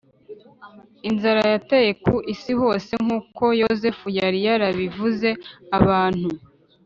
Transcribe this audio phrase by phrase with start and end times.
[1.09, 5.29] inzara yateye ku isi hose nk uko Yozefu yari yarabivuze
[5.79, 6.27] Abantu